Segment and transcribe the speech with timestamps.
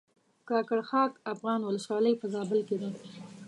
[0.49, 2.89] کاکړ خاک افغان ولسوالۍ په زابل کښې ده